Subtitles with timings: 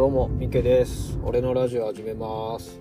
[0.00, 1.18] どうも、みけです。
[1.22, 2.80] 俺のラジオ始めます。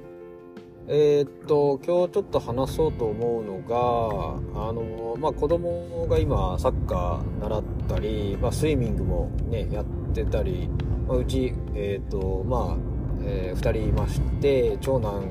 [0.88, 10.70] えーっと、今日ちょっと話そうと思うのが、あの、まあ、子供が今、サッカー習ったり、まあ、スイミングもね、やってたり、
[11.10, 15.30] まあ、うち、えーっと、まあ、えー二人いまして、長男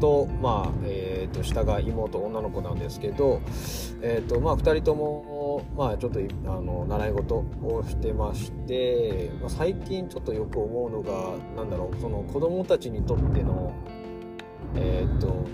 [0.00, 3.42] と、まあ、えっと、下が妹、女の子なんですけど、
[4.00, 5.33] えーとまあ、2人とも、
[5.76, 13.72] まあ、ちょっとあの習い事をしてまして、まあ、最近ちょっとよく思うのがなんだろうその子供たちにとっての、
[14.76, 15.46] えー、と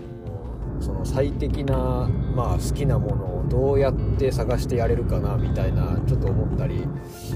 [0.81, 6.87] その最適な、まあ、好きなものをどうやって探してやれるかなみたいなちょっと思ったり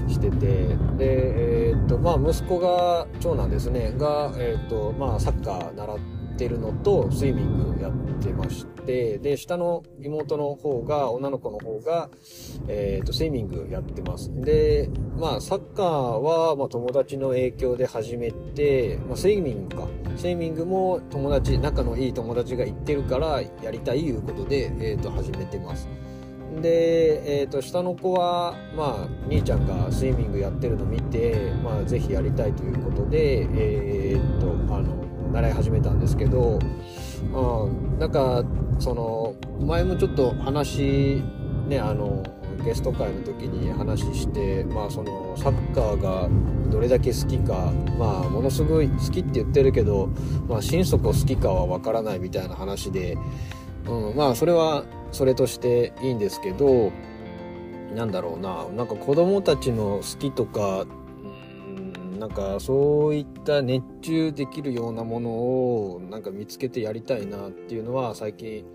[0.07, 0.37] してて
[0.97, 5.99] で、えーとまあ、息子が長男ですねが、えーとまあ、サッカー習っ
[6.37, 12.09] てるのとスイミングやってましてで下の妹の方が女の子の方が、
[12.67, 14.31] えー、とスイミングやってます。
[14.41, 19.87] でまあサッカーは、まあ、友達の影響で始めて、まあ、スイミングか。
[20.15, 25.89] スイミングも友達仲のいい友達が行ってるからやりたいいうことで、えー、と始めてます。
[26.61, 36.59] で、えー、と下の子は、まあ、兄ちゃんがスイミングやってるの見て、まあ、ぜひやりたいということで、えー、とあの習い始めたんですけど、
[37.33, 38.43] うん、なんか
[38.79, 41.21] その前もちょっと話
[41.67, 42.23] ねあの
[42.63, 46.29] ゲスト会の時に話して、まあ、そのサッカーが
[46.71, 50.07] どれだけ好きか、まあ、ものすごい好きって言ってるけど、
[50.47, 53.17] まあ、心底好きかは分からないみたいな話で、
[53.87, 56.91] うん、まあそれはそれとしていいんですけど
[57.93, 60.85] なんだろうななんか子供たちの好きとか
[62.25, 68.65] なんかそういった熱中できるようなものをなんか見つけてやりたいなっていうのは最近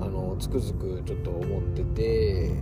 [0.00, 2.54] あのつくづくちょっと思ってて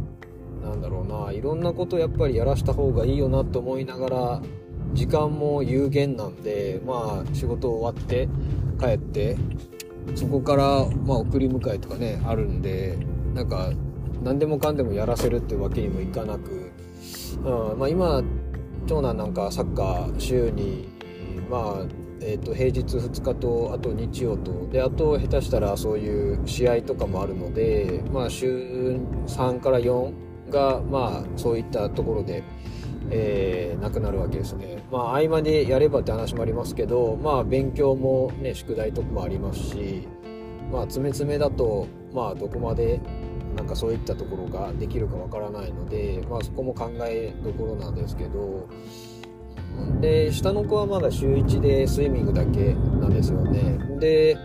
[0.63, 4.43] なんだろうないろんなことやっぱりやらした方がいいよなと思いながら
[4.95, 8.27] 時間も有限なんでまあ仕事終わって
[8.81, 9.37] 帰って
[10.15, 10.65] そこから
[11.05, 12.97] まあ送り迎えとかねあるんで
[13.35, 13.71] なんか
[14.23, 16.73] 何でもかんでもやらせるってわけにもいかなく、
[17.45, 18.23] うんまあ、今
[18.87, 20.89] 長男なんかサッカー週に
[21.51, 32.45] まあえー、と平日2日とあと日曜とであと下手したらそういう試合とかもあるので、まあ、週3から4がまあそういったところで、
[33.11, 34.79] えーなくなるわけですね。
[34.93, 40.07] まあ合間でやればって話もありますけどまあ勉強もね宿題とかもありますし
[40.71, 43.01] まあ詰め詰めだとまあどこまで
[43.63, 48.69] なんかそういったところができるかわからないので、まあ、そこも考えどころなんですけど
[50.01, 53.79] で下の子はまだ週1でスイミングだけなんですよね。
[54.01, 54.37] で、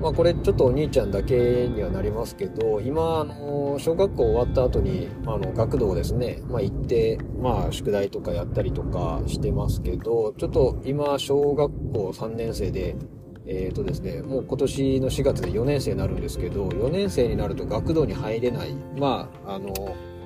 [0.00, 12.94] まあ、これちょっとお兄ちゃんだけにはなりますけど今あの小学校終わった後にあの学童ですね、まあ、行って、まあ、宿題とかやったりとかしてますけどちょっと今小学校3年生で
[13.46, 18.74] えーとですね、もう今年の4月で4年生になるんですけど4年生になると学童に入れない。
[18.98, 19.74] まああのやっ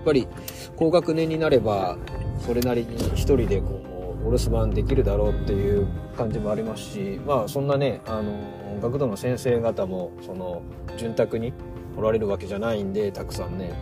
[0.04, 0.28] ぱり
[0.76, 1.98] 高学年になれば
[2.46, 3.82] それなりに一人でこ
[4.22, 8.32] うお留守番できるだろうっていう感じもありますしまあそんなねあの
[8.80, 10.62] 学童の先生方もその
[10.96, 11.52] 潤沢に
[11.96, 13.72] おられるわけじゃないんでたくさんね。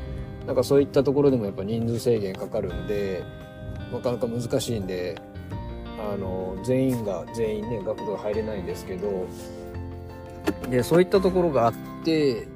[0.47, 3.25] なんかそういったところでもやっぱ人数制限かかるんで
[3.93, 5.21] なかなか難しいんで
[5.99, 9.27] あの全員が全員ね学童入れないんですけど。
[10.71, 11.75] でそういったところがあっ
[12.05, 12.47] て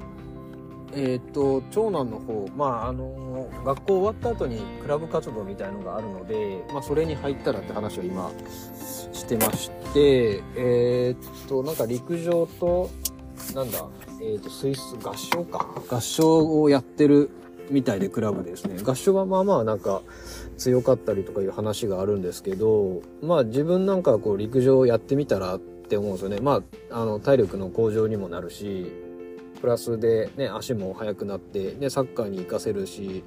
[0.93, 8.29] えっ、と長男の方まああの学校終わった後にクラブ活動みたいのがあるので、まあ、それに入ったらって話を今
[9.13, 12.89] してましてえっ、となんか陸上と
[13.55, 13.85] なんだ
[14.21, 15.65] えっ、とスイス合唱か。
[15.89, 17.29] 合唱をやってる
[17.71, 18.77] みたいでクラブですね。
[18.83, 20.01] 合唱はまあまあなんか
[20.57, 26.39] 強かったりとかいう話があるんですけどまあ自分なんかこう陸上やってみたらって思うんですよね。
[26.41, 28.91] まああの体力の向上にもなるし
[29.61, 33.23] プラスでね足も速くなってでサッカーに活かせるし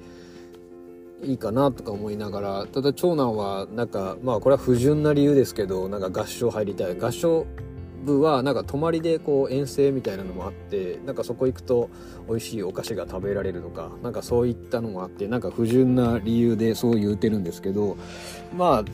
[1.23, 6.97] いいかなとか思いながらただ長男はなんかまあこれは不純な理由ですけどなんか合唱入りたい。
[6.97, 7.45] 合唱
[8.05, 11.89] 部はなんか泊まりでこう遠征みたいなのもあってなんかそこ行くと
[12.29, 17.97] 美味しいお菓子が食べられるとかなんかそういったのもあってなんか不純な理由でそう言うてるんですけど
[18.55, 18.85] まあ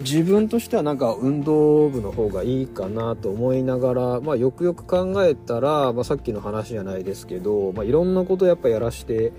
[0.00, 9.32] 自分としてはなんか運動部の方がいいかなと思いながら、まあ、よくよく考えたら、まあ、さっきの話じゃないですけど、まあ、いろんなことやっぱやらして、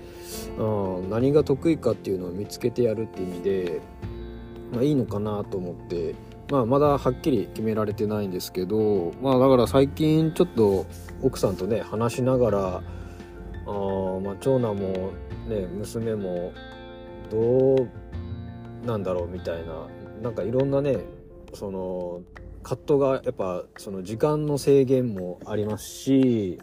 [0.58, 3.80] うん、何が得意かっていうのを見つけてやるって意味で、
[4.70, 6.14] まあ、いいのかなと思って、
[6.50, 10.84] まあ、まだはっきり決められてないんですけど、まあ、だから最近ちょっと
[11.22, 12.80] 奥さんとね話しながらあ、
[14.20, 15.12] まあ、長男も、
[15.48, 16.52] ね、娘も
[17.30, 17.88] どう
[18.84, 19.86] なんだろうみたいな
[20.22, 20.98] なんかいろんなね
[21.54, 22.22] その
[22.62, 26.60] 葛藤がやっぱその時間の制限もありますし、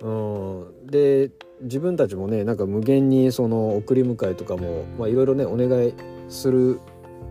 [0.00, 1.30] うん、で
[1.62, 5.92] 自分たちもねなんか無限にその送り迎えとかもいろいろねお願い
[6.28, 6.80] する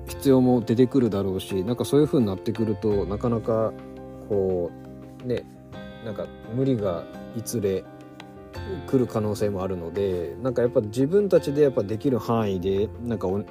[0.08, 3.74] 必要も出てくるだろうしなんかそういう風になってくるとなかなか
[4.30, 4.72] こ
[5.24, 5.44] うね
[6.04, 7.04] なんか無理が
[7.36, 7.84] いつれ
[8.88, 13.46] 来る可能性もあるのでなんかやっぱ自分たちでやっぱできる範囲でなんか、ね、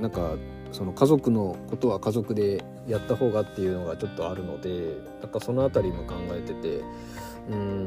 [0.00, 0.34] なんか
[0.72, 6.82] その家族のことは家族でやった方がっていうのがちょっとあるのでなんかその辺りも考えてて
[7.50, 7.86] うん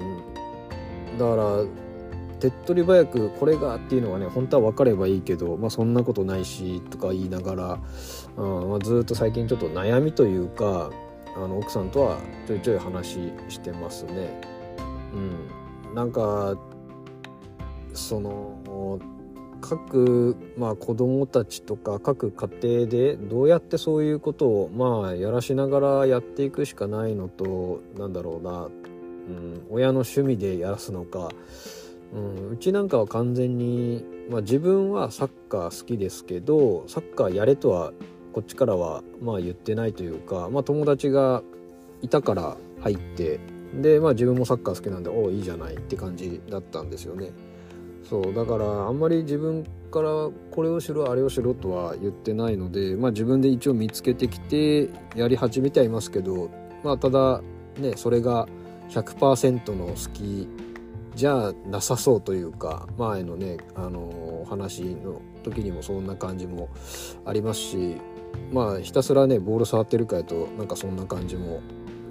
[1.18, 1.66] だから
[2.44, 7.80] 手っ取り早くこれがっていうのがね本当は分かればいいけど、まあ、そんなことないしとか言いながら、
[8.36, 10.92] うんまあ、ずっと最近ちょっと悩みというか
[11.38, 14.42] あの奥さんとはちょいちょい話してますね。
[15.14, 16.58] うん、なんか
[17.94, 19.00] その
[19.62, 31.30] 各、まあ、子供たちとか各家庭でどうやってそういうことをまあやらしながらやっていくしかないのとなんだろうな、うん、親の趣味でやらすのか、
[32.14, 37.92] うん、うちなんかは完全に、まあ、自分はサッカー好きですけどサッカーやれとは
[38.34, 41.44] こっちからはまあ言ってないというか、まあ、友達が
[42.02, 43.40] いたから入って
[43.82, 47.32] で、まあ、自分もサッカー好きなんでおおいいじゃないって感じだったんですよね。
[48.04, 56.52] そうだからあんまり自分からこれをしろあれをしろとは言ってないので、まあ、自分で一応見つけてきてやり始めてはいますけど、
[56.84, 57.42] まあ、ただ
[57.78, 58.48] ねそれが
[58.90, 60.50] 100%の好き
[61.16, 66.70] じゃなさそうというか前のねあのお話の時にもそんな感じも
[67.26, 67.98] ありますし
[68.52, 71.62] まあひたすらねボール触ってるかやとなんかそんな感じも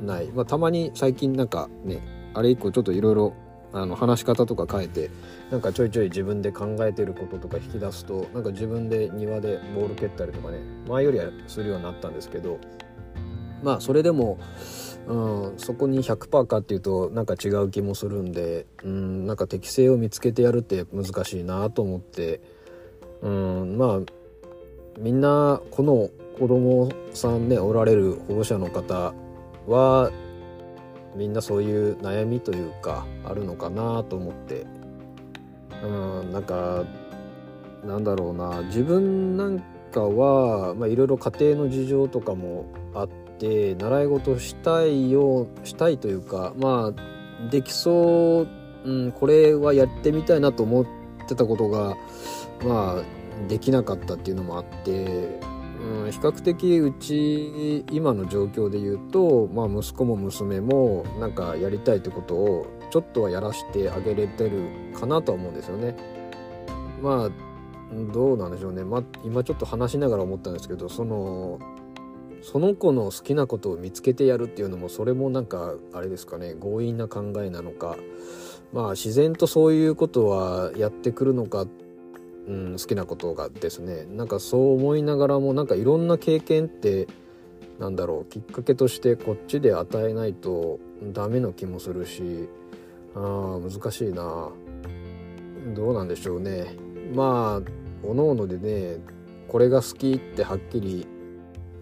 [0.03, 2.01] ない、まあ、たまに最近なんかね
[2.35, 3.35] あれ以降ちょっといろいろ
[3.73, 5.11] 話し方とか変えて
[5.51, 12.59] なんかちょいちょい自分で考えてることとか引き出すとなんか自分で庭でボール蹴ったりとかね前よりはするようになったんですけど
[13.63, 14.39] まあそれでも、
[15.07, 22.41] うん、そこに100%かっていうとなんか違う気もするんで、うん、なんか適性を見つけてやるって難しいなと思って、
[23.21, 24.01] うん、まあ
[24.99, 29.13] みんなこの子供さんねおられる保護者の方
[29.67, 30.11] は
[31.17, 34.67] みんなそういう悩みというかあるのかなと思って
[35.83, 35.87] う
[36.25, 36.85] んなんか
[37.85, 39.63] なんだろうな自分なん
[39.93, 43.09] かはいろいろ家庭の事情とかもあっ
[43.39, 48.49] て習い事したいようしたいというかまあできそう、
[48.85, 50.87] うん、これはやってみたいなと思っ
[51.29, 51.97] てたことが
[52.65, 55.41] まあできなかったっていうのもあって
[55.83, 65.97] うん、比較的うち今の状況で言うと、まあ、息子も娘もなんかやりたいってことをちょっとはやらしてあげれてるかなとは思うんですよね。
[67.03, 67.52] まあ
[68.13, 71.59] どうなんでしょうね、ま、今ちょっと話しながら思ったんですけどその
[72.43, 76.57] その子の好きなことを見つけてやるっていうのもそれもなんかあれですかね。
[76.61, 77.97] 強引な考えなのか。
[78.73, 81.67] まあ自然とそういうことはやってくるのか
[82.49, 84.07] うん、好きなことがですね。
[84.11, 87.07] なんかそう思いながらもなんかいろんな経験って
[87.79, 90.81] なんだろうきっかけとしてこっちで与えないと
[91.13, 92.49] ダメな気もするし
[93.15, 94.51] あ難しいな。
[95.75, 96.75] どうなんでしょうね。
[97.15, 98.99] まあおのおのでね
[99.49, 101.07] これが好きってはっきり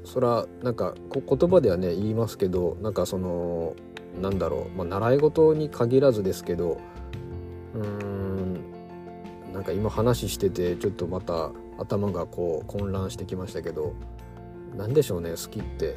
[0.05, 3.75] そらなんか言葉ではね言いますけどなんかその
[4.21, 6.81] なんだろう、まあ、習い事に限らずですけど
[7.75, 8.55] うーん
[9.53, 13.95] なんか今話しててちょっとまた頭がこう混乱してきましたけど
[14.77, 15.97] 何でしょうね好きって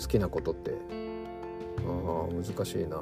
[0.00, 1.06] 好きなことって。
[1.88, 3.00] あ難しいな。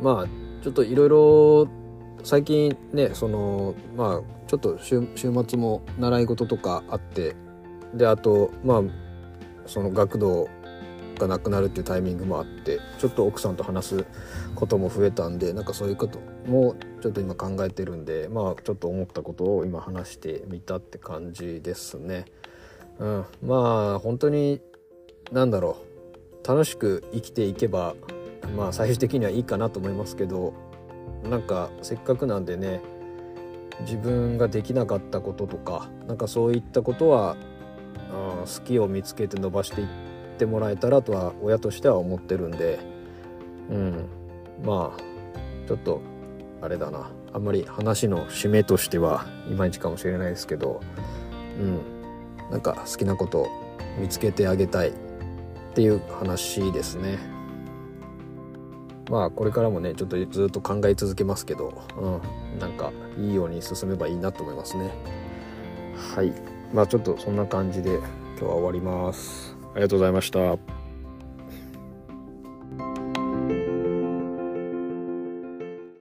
[0.00, 1.68] まあちょっといろいろ
[2.22, 7.36] 最近ねそのまあちょっと週末も習い事とかあって
[7.94, 8.82] であとまあ
[9.66, 10.48] その学童
[11.18, 14.06] がなくなるっていうタイミングもあってちょっと奥さんと話す
[14.54, 22.24] ことも増えたんでなんかそういうこともちょっと今考えてるんでまあちょっと思ったことを今話してみたって感じですね。
[22.98, 24.60] うん、まあ本当に
[25.32, 25.78] 何だろ
[26.44, 27.94] う楽しく生きていけば
[28.56, 30.54] まあ最終的にはいいかなと思いますけど
[31.28, 32.80] なんかせっかくなんでね
[33.80, 37.36] 自分ができなかったこととかなんかそういったことは、
[38.10, 39.86] 好きを見つけて伸ばしていっ
[40.38, 42.80] てもらえたらとは親としては思ってるんで
[43.70, 44.06] うん
[44.64, 46.00] まあちょっと
[46.60, 47.10] あれだな。
[47.32, 50.80] あんまり話の締めとしてはいまいちかもしれないですけど
[51.60, 51.80] うん
[52.50, 53.48] なんか好きなことを
[54.00, 54.92] 見つけてあげたいっ
[55.74, 57.18] ていう話ですね。
[59.10, 64.90] まあこれからもねちょっとずっと考え続けますけど、うん、なんかいいように進めばいいなと思いますね。
[66.14, 66.32] はい。
[66.72, 69.56] まあちょっとそんな感じで今日は終わります。
[69.74, 70.79] ありがとうございました。